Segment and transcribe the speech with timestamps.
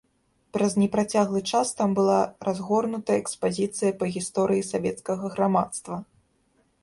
[0.55, 2.15] Праз непрацяглы час там была
[2.47, 5.95] разгорнута экспазіцыя па гісторыі савецкага грамадства.